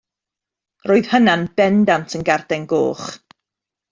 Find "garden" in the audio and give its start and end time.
2.31-2.65